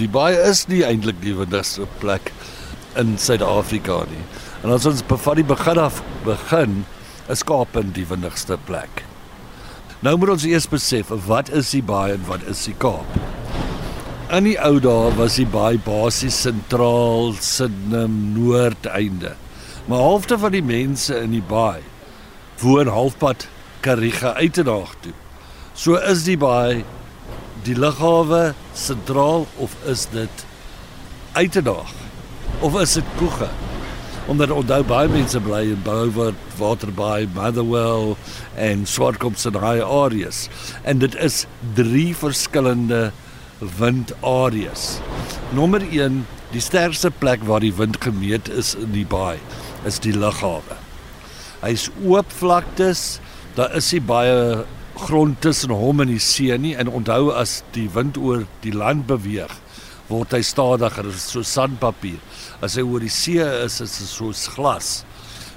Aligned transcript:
Die 0.00 0.08
baai 0.08 0.32
is 0.48 0.62
nie 0.70 0.80
eintlik 0.86 1.18
die 1.20 1.34
windigste 1.36 1.84
plek 2.00 2.30
in 3.00 3.18
Suid-Afrika 3.20 3.98
nie. 4.08 4.22
En 4.64 4.72
as 4.72 4.86
ons 4.88 5.02
van 5.04 5.36
die 5.36 5.44
begin 5.44 5.80
af 5.82 5.98
begin, 6.24 6.84
is 7.28 7.44
Kaappunt 7.44 7.92
die 7.98 8.06
windigste 8.08 8.56
plek. 8.64 9.02
Nou 10.00 10.14
moet 10.16 10.32
ons 10.32 10.46
eers 10.48 10.64
besef 10.72 11.10
wat 11.26 11.50
is 11.52 11.74
die 11.74 11.82
baai 11.84 12.14
en 12.14 12.24
wat 12.30 12.46
is 12.48 12.62
die 12.64 12.76
Kaap? 12.80 13.18
In 14.32 14.46
die 14.48 14.56
ou 14.64 14.78
dae 14.80 15.10
was 15.18 15.36
die 15.36 15.48
baai 15.52 15.76
basies 15.84 16.38
sentraal 16.46 17.34
Sydney 17.44 18.06
noordeinde. 18.08 19.34
Maar 19.90 20.06
halfte 20.06 20.38
van 20.40 20.56
die 20.56 20.64
mense 20.64 21.18
in 21.20 21.34
die 21.36 21.44
baai 21.44 21.82
woon 22.62 22.88
halfpad 22.88 23.48
Kariga 23.84 24.32
uit 24.40 24.56
te 24.56 24.64
daag 24.64 24.96
toe. 25.04 25.12
So 25.76 26.00
is 26.00 26.24
die 26.24 26.38
baai 26.40 26.86
die 27.66 27.76
lughawe 27.76 28.54
sentraal 28.76 29.46
of 29.56 29.74
is 29.88 30.06
dit 30.12 30.44
uit 31.32 31.52
te 31.52 31.62
daag? 31.62 31.92
Of 32.60 32.76
is 32.80 32.96
dit 32.98 33.04
Koege? 33.18 33.48
Omdat 34.30 34.52
onthou 34.54 34.82
baie 34.86 35.08
mense 35.10 35.40
bly 35.42 35.62
in 35.72 35.80
Beaufort, 35.84 36.38
Waterbaai, 36.58 37.28
Motherwell 37.34 38.14
en 38.54 38.84
Swartkom 38.86 39.34
se 39.34 39.50
daai 39.50 39.80
areas. 39.82 40.48
En 40.82 41.00
dit 41.02 41.16
is 41.18 41.44
drie 41.74 42.12
verskillende 42.16 43.10
windareas. 43.78 45.00
Nommer 45.56 45.82
1, 45.90 46.22
die 46.52 46.62
sterkste 46.62 47.10
plek 47.10 47.42
waar 47.48 47.64
die 47.64 47.74
wind 47.74 47.98
gemeet 48.04 48.48
is 48.48 48.74
in 48.78 48.92
die 48.94 49.06
baai, 49.08 49.38
is 49.88 49.98
die 50.02 50.14
lughawe. 50.16 50.78
Hy's 51.60 51.88
oop 52.06 52.30
vlaktes, 52.32 53.18
daar 53.58 53.74
is 53.76 53.90
nie 53.92 54.00
baie 54.04 54.62
grond 55.00 55.40
tussen 55.44 55.72
hom 55.74 56.02
en 56.02 56.10
die 56.12 56.22
see 56.22 56.56
nie 56.58 56.74
en 56.78 56.90
onthou 56.90 57.30
as 57.36 57.60
die 57.74 57.88
wind 57.94 58.18
oor 58.20 58.46
die 58.64 58.74
land 58.74 59.06
beweeg, 59.08 59.52
word 60.10 60.34
hy 60.34 60.40
stadiger, 60.44 61.08
so 61.14 61.44
sandpapier. 61.46 62.18
As 62.64 62.76
hy 62.78 62.84
oor 62.84 63.04
die 63.04 63.12
see 63.12 63.40
is, 63.40 63.80
is 63.80 63.96
dit 64.00 64.10
soos 64.10 64.46
glas. 64.54 65.00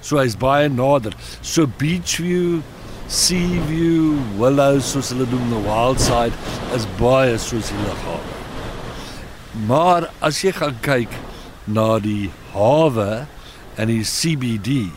So 0.03 0.19
hy's 0.19 0.37
baie 0.39 0.69
nader. 0.71 1.15
So 1.41 1.65
beach 1.67 2.17
view, 2.21 2.61
sea 3.07 3.59
view, 3.69 4.19
willows 4.39 4.93
soos 4.93 5.11
hulle 5.13 5.27
doen 5.31 5.51
the 5.51 5.61
wild 5.67 5.99
side 5.99 6.33
is 6.75 6.87
baie 6.99 7.35
soos 7.41 7.71
die 7.71 7.83
lughawe. 7.83 8.39
Maar 9.69 10.09
as 10.25 10.41
jy 10.43 10.53
gaan 10.55 10.79
kyk 10.85 11.19
na 11.67 11.99
die 12.03 12.31
hawe 12.53 13.25
en 13.77 13.91
die 13.91 14.03
CBD, 14.07 14.87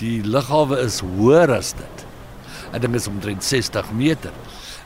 die 0.00 0.20
lughawe 0.24 0.78
is 0.84 1.00
hoër 1.04 1.58
as 1.60 1.74
dit. 1.78 2.09
Ek 2.70 2.82
dink 2.82 2.94
dit 2.94 3.02
is 3.02 3.08
omtrent 3.10 3.46
60 3.46 3.90
meter. 3.98 4.34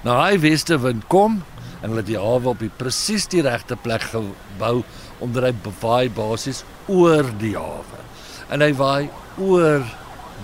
Nou 0.04 0.16
hy 0.16 0.38
weste 0.40 0.78
wind 0.80 1.04
kom 1.12 1.42
en 1.82 1.90
hulle 1.90 2.00
het 2.00 2.08
die 2.08 2.20
hawe 2.20 2.54
op 2.54 2.62
die 2.64 2.72
presies 2.72 3.26
die 3.32 3.44
regte 3.44 3.76
plek 3.76 4.06
gebou 4.12 4.78
omdat 5.24 5.48
hy 5.48 5.52
bewaai 5.66 6.08
basies 6.16 6.62
oor 6.88 7.28
die 7.40 7.54
hawe. 7.56 8.00
En 8.52 8.64
hy 8.64 8.72
waai 8.76 9.10
oor 9.40 9.84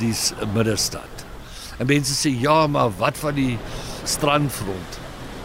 die 0.00 0.12
middestad. 0.54 1.24
En 1.80 1.88
mense 1.88 2.12
sê 2.16 2.32
ja, 2.36 2.66
maar 2.68 2.92
wat 3.00 3.16
van 3.20 3.36
die 3.36 3.56
strandfront? 4.08 4.98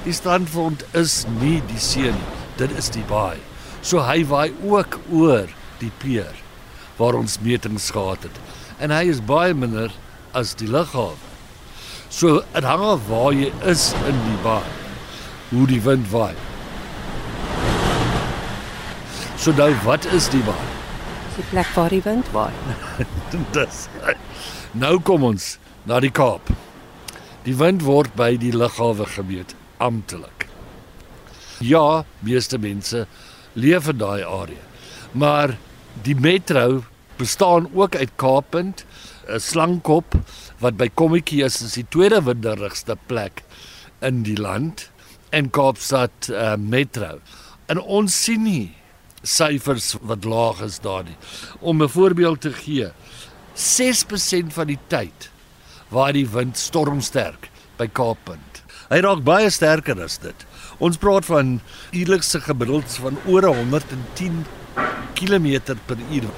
Die 0.03 0.15
strandfront 0.15 0.83
is 0.93 1.23
nie 1.39 1.61
die 1.69 1.79
see 1.81 2.11
nie. 2.11 2.31
Dit 2.59 2.75
is 2.79 2.91
die 2.91 3.05
baai. 3.07 3.39
So 3.81 4.03
hy 4.03 4.23
waai 4.27 4.51
ook 4.63 4.99
oor 5.11 5.47
die 5.79 5.91
pier 6.03 6.31
waar 6.99 7.15
ons 7.19 7.39
metings 7.43 7.89
gehad 7.95 8.27
het. 8.27 8.43
En 8.79 8.91
hy 8.91 9.07
is 9.11 9.23
baie 9.23 9.55
minder 9.55 9.91
as 10.35 10.55
die 10.59 10.67
lughawe. 10.71 11.34
So 12.09 12.41
dit 12.53 12.63
hang 12.63 12.83
af 12.83 13.07
waar 13.09 13.33
jy 13.33 13.51
is 13.71 13.93
in 14.07 14.19
die 14.27 14.37
baai. 14.43 14.63
Hoe 15.49 15.67
die 15.67 15.81
wind 15.81 16.09
waai. 16.11 16.33
So 19.37 19.53
nou 19.57 19.71
wat 19.85 20.05
is 20.15 20.29
die 20.33 20.43
baai? 20.47 20.69
Die 21.35 21.45
plek 21.51 21.69
waar 21.75 21.91
die 21.91 22.01
wind 22.05 22.31
waai. 22.31 22.53
Dis 23.55 23.87
Nou 24.73 24.97
kom 25.03 25.23
ons 25.23 25.55
na 25.87 25.99
die 26.03 26.11
Kaap. 26.11 26.49
Die 27.45 27.55
wind 27.55 27.83
word 27.85 28.15
by 28.17 28.33
die 28.41 28.51
lughawe 28.55 29.05
gemeet 29.05 29.53
amptelik. 29.77 30.47
Ja, 31.63 32.03
meeste 32.25 32.57
mense 32.59 33.05
leef 33.53 33.87
in 33.91 33.99
daai 34.01 34.23
area. 34.23 34.63
Maar 35.11 35.55
die 36.03 36.15
metro 36.15 36.83
bestaan 37.19 37.69
ook 37.73 37.95
uit 37.95 38.11
Kaappunt, 38.19 38.83
'n 39.27 39.39
slangkop 39.39 40.15
wat 40.59 40.77
by 40.77 40.89
Kommetjie 40.93 41.43
is, 41.45 41.61
is 41.61 41.73
die 41.73 41.87
tweede 41.89 42.21
winderigste 42.23 42.97
plek 43.07 43.43
in 44.01 44.23
die 44.23 44.37
land 44.37 44.89
en 45.35 45.49
Kaapstad 45.49 46.29
uh, 46.29 46.55
metro. 46.57 47.19
En 47.67 47.81
ons 47.81 48.23
sien 48.23 48.43
nie 48.43 48.75
syfers 49.25 49.95
wat 50.05 50.25
laag 50.25 50.61
is 50.61 50.79
daar 50.79 51.03
nie. 51.03 51.17
Om 51.59 51.83
'n 51.83 51.89
voorbeeld 51.89 52.41
te 52.41 52.53
gee, 52.53 52.91
6% 53.55 54.53
van 54.53 54.67
die 54.67 54.79
tyd 54.87 55.29
waar 55.89 56.13
die 56.13 56.27
wind 56.29 56.57
stormsterk 56.57 57.49
by 57.77 57.87
Kaappunt. 57.87 58.63
Hy 58.89 58.99
raak 59.01 59.23
baie 59.23 59.49
sterker 59.49 60.01
as 60.03 60.17
dit. 60.17 60.45
Ons 60.77 60.97
praat 60.97 61.25
van 61.25 61.59
uurlikse 61.91 62.41
gemiddelds 62.41 62.99
van 63.01 63.17
oor 63.25 63.47
110 63.47 64.45
km 65.15 65.75
per 65.87 65.99
uur 66.11 66.29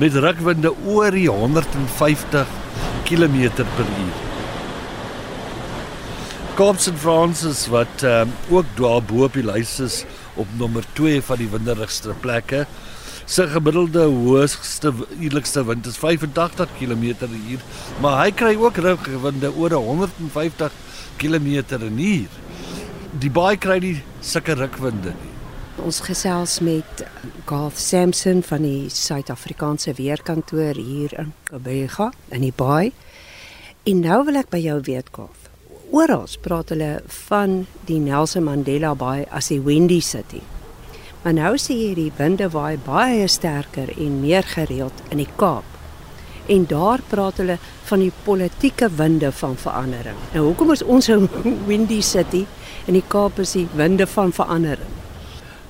met 0.00 0.16
rukwinde 0.18 0.72
oor 0.84 1.14
die 1.14 1.28
150 1.30 2.46
km 3.06 3.38
per 3.76 3.88
uur. 3.88 4.22
Kaapse 6.54 6.92
Francis 6.94 7.64
wat 7.66 8.02
um, 8.06 8.30
ook 8.50 8.66
daar 8.78 9.02
bo 9.02 9.24
op 9.26 9.34
die 9.34 9.42
lys 9.42 9.78
is 9.82 10.02
op 10.38 10.50
nommer 10.58 10.86
2 10.98 11.22
van 11.26 11.40
die 11.42 11.48
winderigste 11.50 12.14
plekke. 12.22 12.64
Sy 13.24 13.46
gemiddelde 13.50 14.04
hoogste 14.10 14.92
uurlikste 15.18 15.64
wind 15.66 15.86
is 15.90 15.98
85 15.98 16.70
km/h, 16.78 17.58
maar 18.04 18.20
hy 18.20 18.30
kry 18.36 18.54
ook 18.60 18.78
rukwinde 18.86 19.50
oor 19.54 19.74
150 19.78 20.80
km/h. 21.18 22.40
Die 23.18 23.30
baie 23.30 23.58
kry 23.58 23.78
nie 23.82 23.96
sulke 24.22 24.58
rukwinde 24.58 25.14
nie. 25.14 25.33
Ons 25.82 25.98
gesels 26.06 26.60
met 26.62 27.02
Garth 27.48 27.78
Sampson 27.82 28.42
van 28.46 28.62
die 28.62 28.86
Suid-Afrikaanse 28.94 29.96
weerkantoor 29.98 30.78
hier 30.78 31.14
in 31.18 31.32
Kobega 31.48 32.12
in 32.30 32.44
die 32.46 32.52
Baai. 32.54 32.92
En 33.82 34.04
nou 34.04 34.20
wil 34.28 34.38
ek 34.38 34.52
by 34.54 34.60
jou 34.62 34.78
weet, 34.86 35.10
Garth. 35.16 35.50
Oral 35.90 36.28
praat 36.46 36.70
hulle 36.70 36.92
van 37.26 37.64
die 37.90 37.98
Nelson 37.98 38.46
Mandela 38.46 38.94
Baai 38.94 39.26
as 39.34 39.50
die 39.50 39.60
Windy 39.66 39.98
City. 40.00 40.40
Maar 41.24 41.34
nou 41.40 41.52
sê 41.58 41.74
jy 41.74 41.92
die 41.98 42.10
winde 42.18 42.50
waai 42.54 42.78
baie 42.86 43.26
sterker 43.28 43.90
en 43.98 44.20
meer 44.22 44.46
gereeld 44.46 45.02
in 45.10 45.22
die 45.24 45.30
Kaap. 45.40 45.66
En 46.46 46.66
daar 46.70 47.02
praat 47.08 47.40
hulle 47.42 47.58
van 47.88 48.04
die 48.04 48.12
politieke 48.24 48.90
winde 48.94 49.32
van 49.32 49.56
verandering. 49.56 50.18
Nou 50.34 50.50
hoekom 50.52 50.70
is 50.72 50.82
ons 50.82 51.08
'n 51.08 51.28
Windy 51.68 52.00
City 52.00 52.46
en 52.86 52.92
die 52.92 53.08
Kaap 53.08 53.38
is 53.38 53.58
die 53.58 53.66
winde 53.74 54.06
van 54.06 54.32
verandering? 54.32 55.03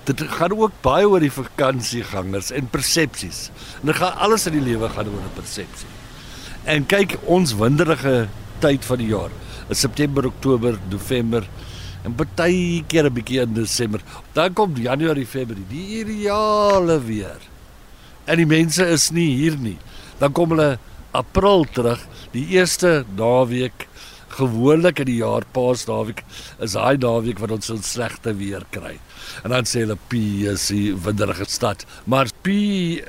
Dit 0.05 0.21
gaan 0.37 0.53
ook 0.53 0.73
baie 0.85 1.09
oor 1.09 1.23
die 1.25 1.33
vakansiegangers 1.33 2.51
en 2.53 2.69
persepsies. 2.69 3.49
En 3.81 3.89
dit 3.89 3.97
gaan 3.97 4.19
alles 4.27 4.47
in 4.47 4.59
die 4.59 4.65
lewe 4.65 4.89
gaan 4.89 5.09
oor 5.09 5.25
'n 5.25 5.35
persepsie. 5.35 5.89
En 6.65 6.87
kyk 6.87 7.17
ons 7.25 7.55
winderige 7.55 8.29
tyd 8.59 8.85
van 8.85 8.99
die 8.99 9.07
jaar. 9.07 9.31
In 9.69 9.75
September, 9.75 10.27
Oktober, 10.27 10.79
November 10.91 11.45
en 12.05 12.15
baie 12.17 12.85
keer 12.87 13.05
'n 13.05 13.13
bietjie 13.13 13.41
in 13.41 13.55
Desember. 13.55 14.01
Dan 14.33 14.53
kom 14.53 14.77
Januarie, 14.77 15.27
Februarie, 15.27 15.67
die 15.69 16.01
ideale 16.01 17.01
weer. 17.01 17.41
En 18.25 18.37
die 18.37 18.47
mense 18.47 18.87
is 18.87 19.11
nie 19.11 19.37
hier 19.37 19.57
nie. 19.57 19.79
Dan 20.19 20.33
kom 20.33 20.51
hulle 20.51 20.79
April 21.11 21.65
terug, 21.73 22.01
die 22.31 22.47
eerste 22.47 23.05
naweek 23.17 23.87
gewoonlik 24.35 25.03
in 25.03 25.09
die 25.11 25.21
jaar 25.21 25.47
Paasnaweek 25.55 26.25
is 26.65 26.75
daai 26.77 26.97
naweek 27.01 27.41
wat 27.43 27.55
ons 27.55 27.69
so 27.71 27.79
slegte 27.83 28.35
weer 28.39 28.65
kry. 28.75 28.97
En 29.45 29.55
dan 29.55 29.69
sê 29.69 29.85
hulle 29.85 29.99
P 30.11 30.21
is 30.51 30.69
die 30.73 30.95
winderige 31.07 31.47
stad, 31.51 31.85
maar 32.11 32.33
P 32.43 32.57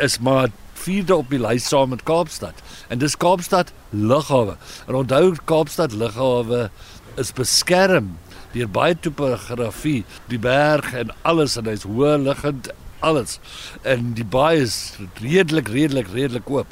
is 0.07 0.19
maar 0.19 0.53
vierde 0.85 1.15
op 1.15 1.31
die 1.33 1.41
lys 1.41 1.67
saam 1.71 1.89
met 1.95 2.03
Kaapstad. 2.05 2.61
En 2.93 3.01
dis 3.01 3.17
Kaapstad 3.17 3.71
lughawe. 3.89 4.57
En 4.87 5.01
onthou 5.01 5.33
Kaapstad 5.49 5.95
lughawe 5.97 6.69
is 7.21 7.33
beskerm 7.33 8.13
deur 8.55 8.69
baie 8.71 8.95
topografie, 8.95 10.05
die 10.31 10.39
berg 10.39 10.93
en 10.95 11.11
alles 11.27 11.57
en 11.59 11.67
hy's 11.67 11.83
hoë 11.87 12.15
liggend 12.23 12.69
alles. 13.05 13.39
En 13.83 14.13
die 14.17 14.25
baai 14.25 14.61
is 14.63 14.77
redelik 15.19 15.69
redelik 15.73 16.13
redelik 16.13 16.49
oop. 16.49 16.71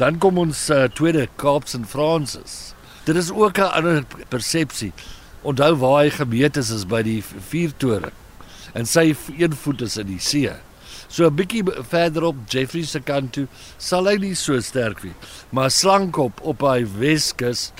Dan 0.00 0.18
kom 0.22 0.40
ons 0.42 0.66
uh, 0.74 0.88
tweede 0.96 1.28
Kaaps 1.40 1.76
en 1.78 1.86
Fransis. 1.86 2.74
Dit 3.10 3.18
is 3.18 3.32
ook 3.32 3.58
'n 3.58 3.74
ander 3.74 4.04
persepsie. 4.28 4.92
Onthou 5.42 5.74
waar 5.76 6.02
hy 6.02 6.10
gemeet 6.10 6.56
is 6.56 6.70
is 6.70 6.86
by 6.86 7.02
die 7.02 7.24
vuurtoring. 7.48 8.12
En 8.72 8.86
sy 8.86 9.16
een 9.38 9.54
voet 9.56 9.80
is 9.80 9.96
in 9.96 10.06
die 10.06 10.20
see. 10.20 10.50
So 11.08 11.26
'n 11.26 11.34
bietjie 11.34 11.64
verderop 11.88 12.36
Jeffrey 12.46 12.84
se 12.84 13.00
kant 13.00 13.32
toe 13.32 13.48
sal 13.78 14.06
hy 14.06 14.14
nie 14.16 14.34
so 14.34 14.60
sterk 14.60 15.00
wees, 15.00 15.12
maar 15.50 15.70
slankop 15.70 16.40
op 16.42 16.60
hy 16.60 16.86
Weskus 16.98 17.72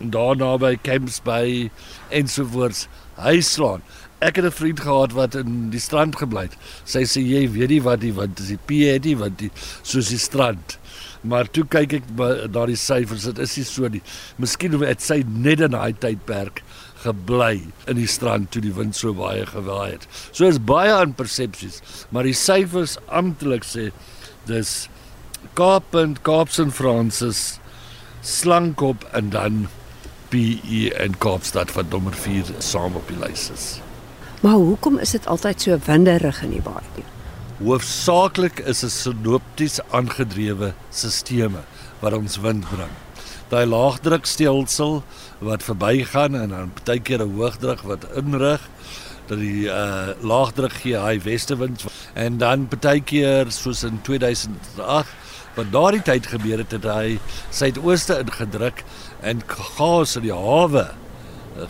daar 0.00 0.36
naby 0.36 0.78
Camps 0.82 1.20
Bay 1.22 1.70
ensovoorts 2.08 2.86
hy 3.16 3.40
slaan. 3.40 3.82
Ek 4.18 4.36
het 4.36 4.44
'n 4.44 4.50
vriend 4.50 4.80
gehad 4.80 5.12
wat 5.12 5.34
in 5.34 5.70
die 5.70 5.80
strand 5.80 6.16
gebly 6.16 6.42
het. 6.42 6.56
Sy 6.84 7.02
sê 7.06 7.22
jy 7.22 7.50
weet 7.50 7.68
nie 7.68 7.82
wat 7.82 8.00
die 8.00 8.12
wind 8.12 8.40
is, 8.40 8.48
die 8.48 8.58
P 8.66 8.90
het 8.92 9.04
nie 9.04 9.16
want 9.16 9.38
die 9.38 9.50
soos 9.82 10.08
die 10.08 10.18
strand. 10.18 10.78
Maar 11.22 11.50
toe 11.50 11.64
kyk 11.64 11.92
ek 11.92 12.02
na 12.50 12.66
die 12.66 12.76
syfers, 12.76 13.22
dit 13.22 13.38
is 13.38 13.56
nie 13.56 13.64
so 13.64 13.88
nie. 13.88 14.02
Miskien 14.36 14.80
het 14.82 15.02
sy 15.02 15.24
net 15.28 15.60
in 15.60 15.70
daai 15.70 15.92
tydperk 15.92 16.62
gebly 17.04 17.62
in 17.86 17.96
die 17.96 18.06
strand 18.06 18.50
toe 18.50 18.62
die 18.62 18.74
wind 18.74 18.96
so 18.96 19.14
baie 19.14 19.46
gewaai 19.46 19.92
het. 19.92 20.06
So 20.32 20.46
is 20.46 20.58
baie 20.58 20.92
aan 20.92 21.14
persepsies, 21.14 21.82
maar 22.10 22.22
die 22.22 22.34
syfers 22.34 22.98
amptelik 23.06 23.64
sê 23.64 23.90
dis 24.46 24.88
Kaappunt, 25.54 26.22
Kaapsen 26.22 26.72
Francis, 26.72 27.60
Slankop 28.22 29.04
en 29.12 29.30
dan 29.30 29.68
PE 30.30 30.90
en 30.94 31.18
Kaapstad 31.18 31.72
wat 31.74 31.90
nommer 31.90 32.14
4 32.14 32.58
saam 32.58 32.98
op 32.98 33.06
die 33.08 33.18
lys 33.18 33.50
is. 33.54 33.87
Maar 34.40 34.52
hoekom 34.52 34.98
is 34.98 35.10
dit 35.10 35.26
altyd 35.26 35.62
so 35.62 35.78
winderig 35.86 36.42
in 36.46 36.52
die 36.54 36.62
baai? 36.62 37.04
Hoofsaaklik 37.58 38.60
is 38.70 38.84
dit 38.84 38.92
sinopties 38.94 39.80
aangedrewe 39.90 40.72
sisteme 40.94 41.64
wat 41.98 42.14
ons 42.14 42.38
wind 42.44 42.68
bring. 42.70 42.92
Daai 43.50 43.66
laagdrukstelsel 43.66 45.00
wat 45.42 45.66
verbygaan 45.66 46.38
en 46.38 46.54
dan 46.54 46.70
baie 46.84 47.02
keer 47.02 47.24
'n 47.24 47.34
hoogdruk 47.34 47.82
wat 47.82 48.06
inrig 48.14 48.62
dat 49.26 49.38
die 49.38 49.66
uh 49.66 50.14
laagdruk 50.22 50.72
gee 50.72 50.96
hy 50.96 51.18
westewind 51.24 51.84
en 52.14 52.38
dan 52.38 52.68
baie 52.68 53.00
keer 53.00 53.50
soos 53.50 53.82
in 53.82 53.98
2008 54.02 55.08
wat 55.56 55.72
daardie 55.72 56.02
tyd 56.02 56.26
gebeur 56.26 56.58
het 56.62 56.70
het 56.70 56.84
hy 56.84 57.18
suidooste 57.50 58.22
ingedruk 58.22 58.84
en 59.20 59.42
gas 59.46 60.16
in 60.16 60.22
die 60.22 60.34
hawe 60.34 60.86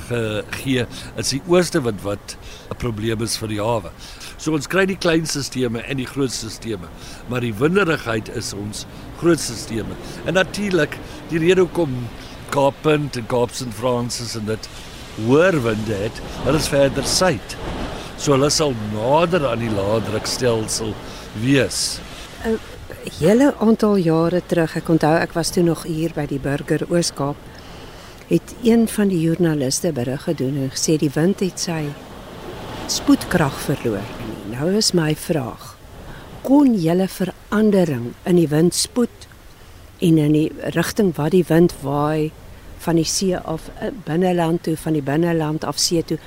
gegee 0.09 0.87
is 1.17 1.33
die 1.35 1.43
ooste 1.47 1.83
wind 1.83 2.03
wat 2.03 2.37
'n 2.71 2.77
probleem 2.77 3.23
is 3.23 3.37
vir 3.37 3.49
die 3.49 3.61
hawe. 3.61 3.91
So 4.37 4.53
ons 4.53 4.67
kry 4.67 4.87
die 4.87 4.97
klein 4.97 5.27
stelsels 5.27 5.83
en 5.89 5.97
die 5.97 6.07
groot 6.07 6.33
stelsels, 6.33 6.89
maar 7.29 7.41
die 7.41 7.55
winderigheid 7.55 8.29
is 8.29 8.53
ons 8.53 8.87
groot 9.19 9.41
stelsels. 9.41 9.97
En 10.27 10.35
natuurlik, 10.35 10.99
die 11.29 11.39
rede 11.39 11.61
hoekom 11.61 12.09
Kaappunt 12.51 13.17
en 13.17 13.27
Kaapstad 13.27 13.75
Francis 13.75 14.37
en 14.37 14.47
dit 14.47 14.69
hoër 15.27 15.63
winde 15.63 15.95
het, 15.95 16.21
hulle 16.45 16.59
is 16.59 16.69
verder 16.69 17.05
suid. 17.05 17.57
So 18.17 18.33
hulle 18.33 18.51
sal 18.51 18.75
nader 18.93 19.47
aan 19.47 19.59
die 19.59 19.71
laadrukstelsel 19.71 20.95
wees. 21.43 22.01
'n 22.45 22.59
Hele 23.19 23.55
aantal 23.59 23.97
jare 23.97 24.41
terug, 24.47 24.75
ek 24.77 24.89
onthou 24.93 25.15
ek 25.17 25.33
was 25.33 25.51
toe 25.55 25.63
nog 25.63 25.85
hier 25.89 26.13
by 26.15 26.27
die 26.29 26.41
Burger 26.43 26.83
Ooskaap, 26.91 27.37
het 28.29 28.55
een 28.63 28.89
van 28.89 29.09
die 29.09 29.21
joernaliste 29.21 29.93
berig 29.93 30.23
gedoen 30.23 30.57
en 30.63 30.71
gesê 30.71 30.99
die 31.01 31.13
wind 31.15 31.41
het 31.41 31.61
sy 31.61 31.87
spoedkrag 32.89 33.57
verloor. 33.65 34.05
Nou 34.53 34.69
is 34.77 34.93
my 34.93 35.15
vraag: 35.17 35.77
kon 36.45 36.75
julle 36.77 37.09
verandering 37.09 38.13
in 38.29 38.37
die 38.37 38.49
windspoed 38.49 39.29
en 39.99 40.19
in 40.19 40.37
die 40.37 40.53
rigting 40.77 41.15
wat 41.17 41.33
die 41.33 41.45
wind 41.49 41.73
waai 41.81 42.31
van 42.85 43.01
die 43.01 43.09
see 43.09 43.37
af 43.37 43.71
eh, 43.81 43.91
binneland 44.05 44.63
toe 44.63 44.77
van 44.77 44.93
die 44.93 45.03
binneland 45.03 45.65
af 45.65 45.81
see 45.83 46.03
toe 46.03 46.19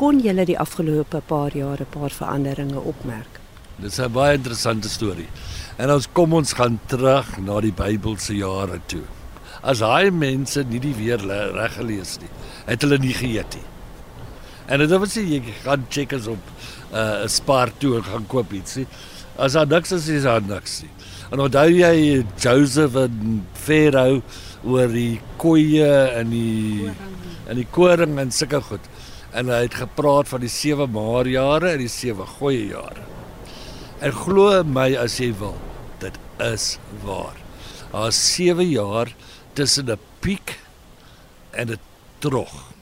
kon 0.00 0.18
julle 0.24 0.44
die 0.48 0.58
afgelope 0.58 1.20
paar 1.26 1.56
jare 1.56 1.84
'n 1.84 1.92
paar 1.92 2.10
veranderinge 2.10 2.80
opmerk? 2.80 3.40
Dis 3.76 4.00
'n 4.00 4.12
baie 4.12 4.36
interessante 4.36 4.88
storie. 4.88 5.28
En 5.76 5.90
ons 5.90 6.08
kom 6.12 6.32
ons 6.32 6.52
gaan 6.52 6.80
terug 6.86 7.38
na 7.38 7.60
die 7.60 7.72
Bybelse 7.72 8.34
jare 8.34 8.80
toe 8.86 9.19
as 9.62 9.82
daai 9.84 10.10
mense 10.10 10.64
nie 10.68 10.80
die 10.80 10.94
weer 10.96 11.20
reg 11.56 11.76
gelees 11.76 12.18
nie, 12.20 12.30
het 12.66 12.82
hulle 12.82 12.98
nie 12.98 13.14
geëet 13.14 13.58
nie. 13.58 13.66
En 14.70 14.78
dit 14.78 14.92
was 15.02 15.16
jy 15.18 15.40
gaan 15.64 15.86
check 15.90 16.12
as 16.14 16.28
op 16.30 16.38
uh, 16.92 16.98
'n 16.98 17.24
uh, 17.24 17.28
spaar 17.28 17.70
toe 17.78 17.96
en 17.96 18.04
gaan 18.04 18.26
koop 18.26 18.52
ietsie. 18.52 18.86
As 19.36 19.52
daar 19.52 19.66
niks 19.66 19.92
is, 19.92 20.08
is 20.08 20.22
daar 20.22 20.42
niks 20.42 20.82
nie. 20.82 20.90
En 21.30 21.40
onthou 21.40 21.70
jy 21.70 22.24
Joseph 22.38 22.94
en 22.94 23.46
Pharaoh 23.54 24.22
oor 24.64 24.88
die 24.88 25.20
koeie 25.36 25.90
en 26.18 26.30
die 26.30 26.90
en 27.48 27.56
die 27.58 27.66
koring 27.70 28.18
en 28.18 28.30
sulke 28.30 28.60
goed. 28.62 28.84
En 29.32 29.50
hy 29.50 29.62
het 29.66 29.74
gepraat 29.74 30.28
van 30.28 30.40
die 30.40 30.50
7 30.50 30.90
maar 30.90 31.26
jare 31.26 31.74
en 31.74 31.82
die 31.82 31.90
7 31.90 32.26
goeie 32.38 32.66
jare. 32.70 33.06
En 34.00 34.12
glo 34.12 34.62
my 34.64 34.94
as 34.96 35.18
jy 35.20 35.32
wil, 35.38 35.56
dit 35.98 36.14
is 36.38 36.78
waar. 37.04 37.36
Daar 37.92 38.12
7 38.12 38.70
jaar 38.70 39.10
tussen 39.60 39.90
'n 39.92 39.98
piek 40.24 40.58
en 41.50 41.68
'n 41.70 41.78
trog. 42.18 42.72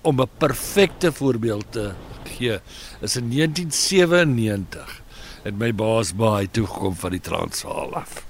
Om 0.00 0.20
'n 0.20 0.28
perfekte 0.38 1.12
voorbeeld 1.12 1.66
te 1.70 1.92
gee, 2.24 2.58
is 3.00 3.16
in 3.16 3.28
1997 3.28 5.02
het 5.42 5.58
my 5.58 5.74
baas 5.74 6.14
baie 6.14 6.50
toe 6.50 6.66
gekom 6.66 6.94
van 6.94 7.10
die 7.10 7.20
Transvaal 7.20 7.94
af. 7.94 8.24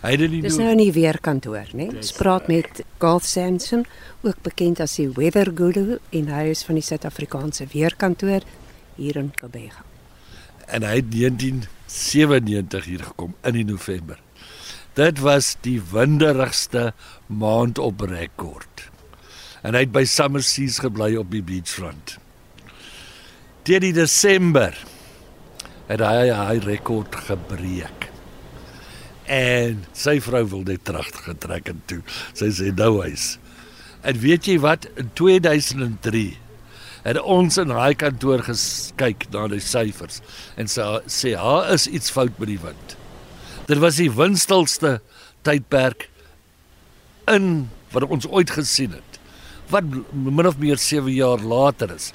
Hy 0.00 0.10
het 0.10 0.30
nie 0.30 0.40
Dis 0.42 0.56
nou 0.56 0.74
nie 0.74 0.92
weer 0.92 1.20
kantoor, 1.20 1.66
né? 1.74 1.90
Ons 1.96 2.12
praat 2.12 2.46
met 2.46 2.84
Garth 2.98 3.24
Samson, 3.24 3.84
ook 4.22 4.42
bekend 4.42 4.80
as 4.80 4.94
die 4.96 5.10
Weather 5.10 5.50
Guru 5.54 5.98
in 6.08 6.28
huis 6.28 6.62
van 6.62 6.74
die 6.74 6.84
Suid-Afrikaanse 6.84 7.66
weerkantoor 7.72 8.40
hier 8.94 9.16
in 9.16 9.32
Kobega. 9.40 9.84
En 10.66 10.82
hy 10.82 10.94
het 10.94 11.12
1997 11.12 12.84
hier 12.84 13.02
gekom 13.04 13.34
in 13.42 13.52
die 13.52 13.64
November. 13.64 14.18
Dit 14.98 15.20
was 15.22 15.54
die 15.62 15.78
winderigste 15.92 16.90
maand 17.26 17.78
op 17.78 18.00
rekord. 18.00 18.88
En 19.62 19.76
hy 19.76 19.84
het 19.84 19.92
by 19.94 20.02
Summer 20.08 20.42
Seas 20.42 20.80
gebly 20.82 21.12
op 21.20 21.30
die 21.30 21.44
beachfront. 21.44 22.16
Teen 23.62 23.84
die 23.84 23.94
Desember 23.94 24.74
het 25.90 26.02
hy 26.02 26.30
hy 26.34 26.58
rekord 26.64 27.14
gebreek. 27.28 28.08
En 29.30 29.84
sy 29.94 30.16
vrou 30.24 30.42
wil 30.56 30.66
net 30.66 30.84
terug 30.88 31.10
getrek 31.22 31.70
en 31.70 31.82
toe. 31.90 32.00
Sy 32.34 32.50
sê 32.56 32.70
nou 32.74 32.96
hy's. 33.04 33.36
En 34.02 34.18
weet 34.18 34.48
jy 34.48 34.56
wat 34.62 34.88
in 34.98 35.10
2003 35.14 36.30
het 37.04 37.20
ons 37.20 37.56
in 37.60 37.70
daai 37.72 37.94
kantoor 37.96 38.42
gekyk 38.44 39.28
na 39.32 39.46
die 39.48 39.62
syfers 39.64 40.20
en 40.60 40.68
sê 40.68 40.86
sê 41.08 41.36
daar 41.36 41.70
is 41.72 41.86
iets 41.88 42.12
fout 42.12 42.34
met 42.40 42.50
die 42.52 42.60
wind. 42.60 42.99
Dit 43.70 43.78
was 43.78 44.00
die 44.00 44.10
windstilste 44.10 44.98
tydperk 45.46 46.08
in 47.30 47.68
wat 47.94 48.08
ons 48.10 48.26
ooit 48.26 48.50
gesien 48.50 48.96
het. 48.96 49.18
Wat 49.70 49.86
min 50.10 50.48
of 50.48 50.58
meer 50.58 50.80
7 50.82 51.12
jaar 51.14 51.38
later 51.38 51.92
is. 51.94 52.10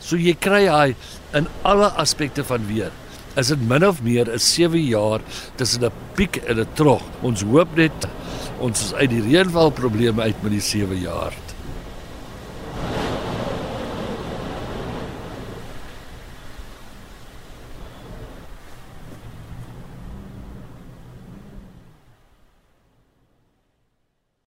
So 0.00 0.16
jy 0.16 0.32
kry 0.40 0.64
hy 0.72 0.94
in 1.36 1.50
alle 1.68 1.90
aspekte 2.00 2.44
van 2.48 2.64
weer. 2.70 2.92
Is 3.36 3.52
dit 3.52 3.60
min 3.68 3.84
of 3.84 4.00
meer 4.02 4.32
'n 4.32 4.38
7 4.38 4.80
jaar 4.80 5.20
tussen 5.56 5.84
'n 5.84 5.92
piek 6.16 6.40
en 6.48 6.60
'n 6.60 6.74
trog. 6.74 7.02
Ons 7.22 7.42
hoop 7.42 7.76
net 7.76 8.08
ons 8.58 8.80
is 8.80 8.94
uit 8.94 9.10
die 9.10 9.22
reënval 9.22 9.70
probleme 9.70 10.22
uit 10.22 10.42
met 10.42 10.52
die 10.52 10.60
7 10.60 11.00
jaar. 11.00 11.32